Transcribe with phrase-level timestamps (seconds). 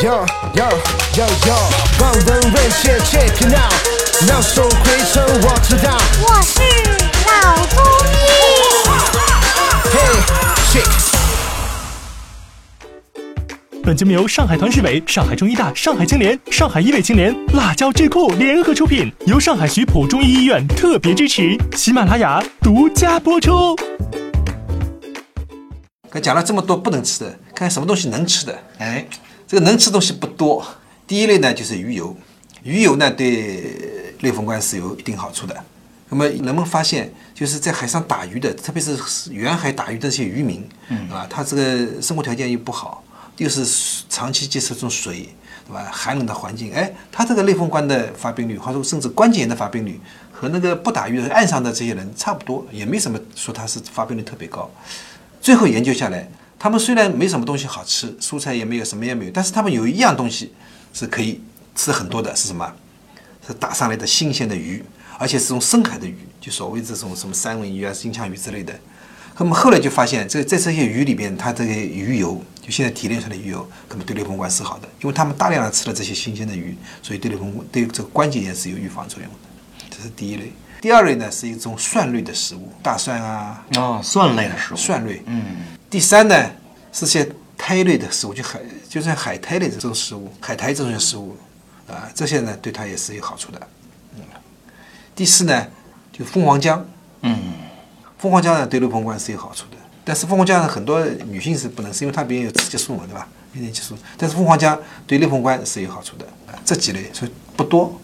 [0.00, 0.64] Yo yo
[1.16, 1.56] yo yo，
[2.00, 3.74] 望闻问切 check it out，
[4.28, 5.98] 妙手回春我知道。
[6.22, 6.62] 我是
[7.26, 8.14] 老中医。
[9.90, 10.14] Hey
[10.70, 10.86] check。
[13.82, 23.74] 本节目由上海团市委、上海中医大、上海青联、上海医卫青联、辣椒智库联合出品，由上海徐浦中医医院特别支持，喜马拉雅独家播出。
[26.08, 28.56] 刚讲了这么多不能吃的，看看什么东西能吃的。
[28.78, 29.04] 哎，
[29.48, 30.64] 这个能吃东西不多。
[31.06, 32.14] 第一类呢就是鱼油，
[32.62, 35.56] 鱼油呢对类风关是有一定好处的。
[36.10, 38.96] 那么人们发现，就是在海上打鱼的，特别是
[39.30, 43.02] 远海打鱼的这些渔民，嗯啊，他这个生活条件又不好，
[43.38, 43.66] 又是
[44.08, 45.28] 长期接触这种水，
[45.66, 45.86] 对吧？
[45.92, 50.00] 寒冷的环境，哎，他这个类风关的发病率，或者说甚至关节炎的发病率，
[50.32, 54.70] 和那个不打鱼的岸上的这些人差不多，也没什么说他是发病率特别高。
[55.42, 56.26] 最后研究下来，
[56.58, 60.52] 他们虽然没什么东西好吃，蔬菜也没有，什么也没有，但是他们有一样东西
[60.92, 61.40] 是可以
[61.76, 62.72] 吃很多的，是什么？
[63.46, 64.84] 是打上来的新鲜的鱼，
[65.18, 68.74] 而且是从深海的鱼，就所谓这种什么三文鱼啊、金枪鱼之类的。
[69.38, 79.38] 那么后来就发现，这在这些鱼里边，它这个鱼油，就现在提炼出来的鱼油，可能对类风关是好的，因为他们大量的吃了这些新鲜的鱼，所以对类风对这个关节炎是有预防作用的。
[79.96, 80.52] 这是第一类。
[80.80, 85.22] 第二类呢是一种蒜类的食物，大蒜啊，啊，蒜类的食物，蒜类。
[85.26, 85.56] 嗯，
[85.90, 86.50] 第三呢
[86.92, 91.36] 是些苔类的食物，就海就像海苔类的这种食物，海苔这种食物
[91.86, 93.60] 啊，这些呢对它也是有好处的。
[94.16, 94.22] 嗯，
[95.14, 95.66] 第四呢
[96.12, 96.82] 就蜂王浆，
[97.22, 97.36] 嗯，
[98.18, 103.28] 蜂王浆呢对类风关是有好处的，但是蜂王浆呢很多女性是不能吃，因为它里面有雌激素嘛，对吧？
[103.54, 106.58] 有点激素，但是蜂王浆对类风关是有好处的啊。
[106.64, 107.98] 这几类所以不多。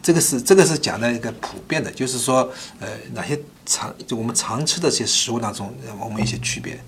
[0.00, 6.78] 这个是这个是讲的一个普遍的，就是说，呃，哪些常就我们常吃的这些食物当中，呃我们一些区别。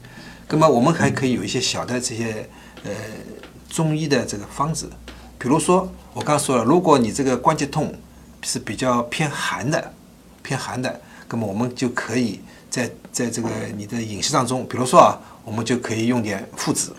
[0.48, 2.48] 那么我们还可以有一些小的这些
[2.84, 2.90] 呃
[3.68, 4.88] 中医的这个方子，
[5.38, 7.92] 比如说我刚刚说了，如果你这个关节痛
[8.42, 9.92] 是比较偏寒的，
[10.42, 12.40] 偏寒的，那么我们就可以
[12.70, 16.94] 在在这个你的饮食当中，比如说啊，我们就可以用点附子。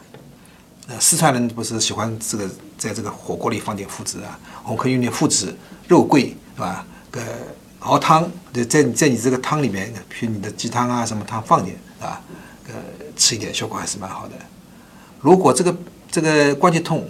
[0.89, 4.39] 呃，四川人不是喜欢这个在这个火锅里放点附子啊？
[4.63, 5.55] 我们可以用点附子、
[5.87, 6.85] 肉桂，是吧？
[7.11, 7.21] 呃，
[7.79, 12.21] 熬汤，在在在你这个汤里面，比如你的鸡汤啊什么汤放点，是吧？
[13.17, 14.35] 吃一点效果还是蛮好的。
[15.21, 15.75] 如果这个
[16.11, 17.09] 这个关节痛，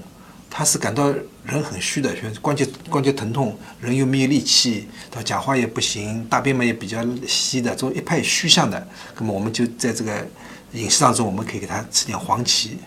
[0.49, 1.07] 他是感到
[1.43, 8.87] 人很虚的，像关节关节疼痛，人又没有力气，他讲话也不行，大便嘛也比较稀的，这种一派虚象的，
[9.19, 10.25] 那么我们就在这个
[10.73, 12.77] 饮食当中，我们可以给他吃点黄芪。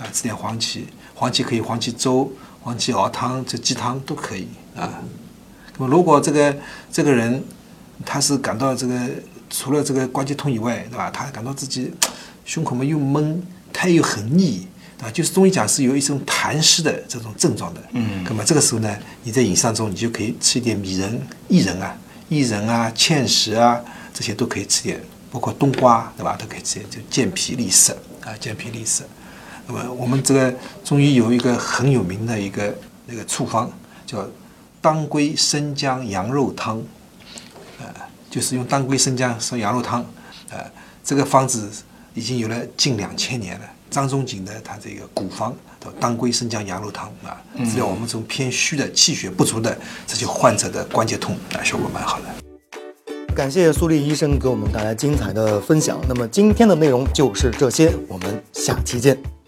[0.00, 2.32] 啊，吃点黄芪，黄芪可以黄芪粥、
[2.62, 4.88] 黄芪熬汤、这鸡汤都可以啊。
[5.76, 6.56] 那么如果这个
[6.90, 7.44] 这个人
[8.06, 8.94] 他是感到这个
[9.50, 11.10] 除了这个关节痛以外，对吧？
[11.10, 11.92] 他感到自己
[12.46, 14.66] 胸口嘛又闷，他又很腻，
[15.02, 17.82] 啊，就是中医讲是有一种痰湿的这种症状的。
[17.92, 18.24] 嗯。
[18.24, 21.94] 那么这个时候呢，你在饮食当中你就可以吃一点米仁、薏仁啊、
[22.30, 23.80] 薏仁啊、芡实啊
[24.14, 25.00] 这些都可以吃点，
[25.30, 26.36] 包括冬瓜，对吧？
[26.36, 27.92] 都可以吃点，就健脾利湿
[28.24, 29.02] 啊，健脾利湿。
[29.66, 33.70] 那么我们这个中医有一个很有名的一个那个处方，
[34.06, 34.26] 叫
[34.80, 36.82] 当归生姜羊肉汤，
[37.78, 37.86] 呃，
[38.30, 40.06] 就是用当归生姜烧羊肉汤，
[40.50, 40.58] 呃，
[41.02, 41.68] 这个方子
[42.14, 43.64] 已经有了近两千年了。
[43.90, 45.52] 张仲景的他这个古方
[45.84, 49.76] 叫当归生姜羊肉汤啊，治疗我们这种偏虚的气血不足的
[50.06, 52.26] 这些患者的关节痛啊，效果蛮好的。
[53.34, 56.00] 感谢苏丽医生给我们带来精彩的分享。
[56.08, 59.39] 那么今天的内容就是这些，我们下期见。